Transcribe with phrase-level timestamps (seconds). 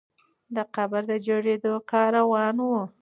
[0.55, 2.79] د قبر د جوړېدو کار روان وو.